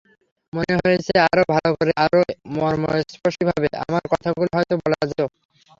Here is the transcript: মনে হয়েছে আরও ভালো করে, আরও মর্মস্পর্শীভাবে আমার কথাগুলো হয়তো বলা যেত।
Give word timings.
মনে 0.53 0.73
হয়েছে 0.77 1.13
আরও 1.27 1.43
ভালো 1.53 1.69
করে, 1.77 1.91
আরও 2.05 2.19
মর্মস্পর্শীভাবে 2.55 3.67
আমার 3.83 4.03
কথাগুলো 4.11 4.49
হয়তো 4.55 4.73
বলা 4.81 4.99
যেত। 5.09 5.21